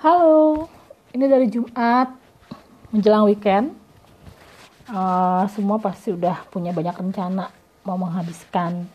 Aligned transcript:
Halo, 0.00 0.64
ini 1.12 1.28
dari 1.28 1.44
Jumat 1.52 2.08
menjelang 2.88 3.28
weekend. 3.28 3.76
Uh, 4.88 5.44
semua 5.52 5.76
pasti 5.76 6.16
udah 6.16 6.40
punya 6.48 6.72
banyak 6.72 6.96
rencana 6.96 7.52
mau 7.84 8.00
menghabiskan 8.00 8.88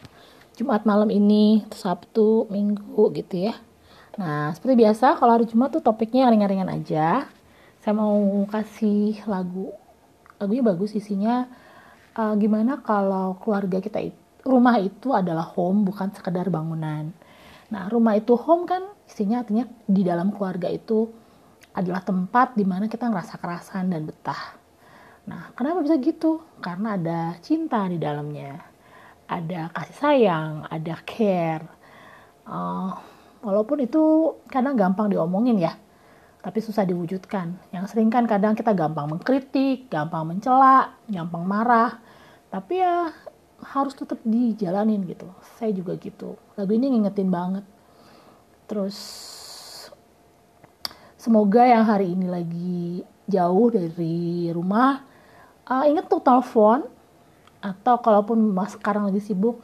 Jumat 0.58 0.82
malam 0.82 1.14
ini, 1.14 1.62
Sabtu, 1.70 2.50
Minggu 2.50 3.14
gitu 3.14 3.38
ya. 3.38 3.54
Nah, 4.18 4.50
seperti 4.58 4.82
biasa 4.82 5.22
kalau 5.22 5.38
hari 5.38 5.46
Jumat 5.46 5.78
tuh 5.78 5.86
topiknya 5.86 6.26
ringan-ringan 6.26 6.74
aja. 6.74 7.30
Saya 7.86 7.94
mau 7.94 8.18
kasih 8.50 9.22
lagu, 9.30 9.78
lagunya 10.42 10.66
bagus 10.66 10.98
isinya. 10.98 11.46
Uh, 12.18 12.34
gimana 12.34 12.82
kalau 12.82 13.38
keluarga 13.46 13.78
kita 13.78 14.02
itu, 14.02 14.18
rumah 14.42 14.82
itu 14.82 15.14
adalah 15.14 15.46
home 15.54 15.86
bukan 15.86 16.10
sekedar 16.18 16.50
bangunan. 16.50 17.14
Nah, 17.74 17.90
rumah 17.90 18.14
itu 18.18 18.38
home 18.38 18.70
kan 18.70 18.84
isinya 19.10 19.42
artinya 19.42 19.66
di 19.86 20.02
dalam 20.06 20.34
keluarga 20.34 20.70
itu 20.70 21.10
adalah 21.76 22.02
tempat 22.02 22.56
di 22.56 22.64
mana 22.64 22.86
kita 22.88 23.10
ngerasa 23.10 23.36
kerasan 23.42 23.92
dan 23.92 24.06
betah. 24.08 24.56
Nah, 25.26 25.52
kenapa 25.58 25.82
bisa 25.82 25.98
gitu? 25.98 26.46
Karena 26.62 26.96
ada 26.96 27.36
cinta 27.42 27.84
di 27.90 27.98
dalamnya, 27.98 28.62
ada 29.26 29.74
kasih 29.74 29.98
sayang, 29.98 30.52
ada 30.70 30.96
care. 31.02 31.66
Uh, 32.46 32.94
walaupun 33.42 33.82
itu 33.82 34.38
kadang 34.46 34.78
gampang 34.78 35.10
diomongin 35.10 35.58
ya, 35.58 35.74
tapi 36.46 36.62
susah 36.62 36.86
diwujudkan. 36.86 37.58
Yang 37.74 37.98
sering 37.98 38.14
kan 38.14 38.30
kadang 38.30 38.54
kita 38.54 38.78
gampang 38.78 39.10
mengkritik, 39.10 39.90
gampang 39.90 40.30
mencela, 40.30 40.94
gampang 41.10 41.42
marah. 41.42 41.98
Tapi 42.54 42.86
ya 42.86 43.10
harus 43.66 43.98
tetap 43.98 44.22
dijalanin 44.22 45.02
gitu. 45.10 45.26
Saya 45.58 45.74
juga 45.74 45.98
gitu. 45.98 46.38
Lagu 46.54 46.72
ini 46.72 46.94
ngingetin 46.94 47.30
banget. 47.34 47.66
Terus 48.70 48.98
semoga 51.18 51.66
yang 51.66 51.86
hari 51.86 52.14
ini 52.14 52.30
lagi 52.30 53.02
jauh 53.26 53.74
dari 53.74 54.54
rumah 54.54 55.02
uh, 55.66 55.86
inget 55.90 56.06
tuh 56.06 56.22
telepon 56.22 56.86
atau 57.62 57.98
kalaupun 57.98 58.38
mas 58.54 58.78
sekarang 58.78 59.10
lagi 59.10 59.22
sibuk 59.26 59.58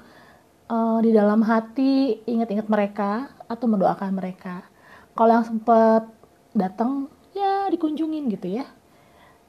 uh, 0.65 0.97
di 1.05 1.13
dalam 1.13 1.45
hati 1.45 2.25
inget-inget 2.25 2.65
mereka 2.65 3.29
atau 3.45 3.69
mendoakan 3.69 4.17
mereka. 4.17 4.65
Kalau 5.13 5.31
yang 5.37 5.45
sempet 5.45 6.09
datang 6.57 7.11
ya 7.37 7.69
dikunjungin 7.69 8.25
gitu 8.33 8.57
ya. 8.57 8.65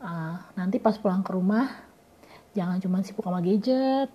Uh, 0.03 0.37
nanti 0.59 0.83
pas 0.83 0.99
pulang 0.99 1.23
ke 1.23 1.31
rumah 1.31 1.71
jangan 2.53 2.83
cuma 2.83 3.01
sibuk 3.01 3.25
sama 3.25 3.41
gadget 3.41 4.11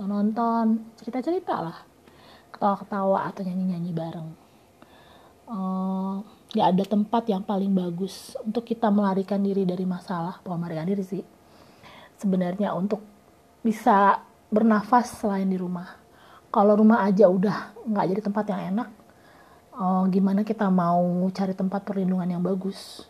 atau 0.00 0.08
nonton 0.08 0.80
cerita-cerita 0.96 1.60
lah. 1.60 1.76
Ketawa-ketawa 2.56 3.28
atau 3.28 3.44
nyanyi-nyanyi 3.44 3.92
bareng. 3.92 4.28
Uh, 5.44 6.24
gak 6.56 6.72
ada 6.72 6.84
tempat 6.88 7.28
yang 7.28 7.44
paling 7.44 7.68
bagus 7.68 8.32
untuk 8.40 8.64
kita 8.64 8.88
melarikan 8.88 9.44
diri 9.44 9.68
dari 9.68 9.84
masalah 9.84 10.40
bukan 10.40 10.56
melarikan 10.56 10.88
diri 10.88 11.04
sih. 11.04 11.20
Sebenarnya 12.16 12.72
untuk 12.72 13.04
bisa 13.60 14.24
bernafas 14.48 15.20
selain 15.20 15.52
di 15.52 15.60
rumah. 15.60 16.00
Kalau 16.48 16.80
rumah 16.80 17.04
aja 17.04 17.28
udah 17.28 17.76
nggak 17.84 18.06
jadi 18.08 18.20
tempat 18.24 18.44
yang 18.48 18.62
enak 18.72 18.88
uh, 19.76 20.04
gimana 20.08 20.48
kita 20.48 20.72
mau 20.72 21.28
cari 21.28 21.52
tempat 21.52 21.84
perlindungan 21.84 22.26
yang 22.26 22.40
bagus? 22.40 23.04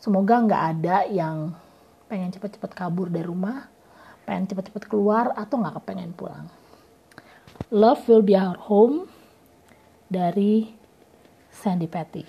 Semoga 0.00 0.40
nggak 0.40 0.62
ada 0.72 0.96
yang 1.04 1.52
pengen 2.08 2.32
cepet-cepet 2.32 2.72
kabur 2.72 3.12
dari 3.12 3.28
rumah 3.28 3.73
pengen 4.24 4.48
cepet-cepet 4.50 4.88
keluar 4.88 5.32
atau 5.36 5.60
nggak 5.60 5.80
kepengen 5.80 6.12
pulang 6.16 6.48
love 7.70 8.06
will 8.08 8.22
be 8.22 8.34
our 8.36 8.56
home 8.56 9.08
dari 10.10 10.74
Sandy 11.50 11.86
Patty. 11.86 12.26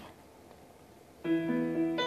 If 1.25 2.04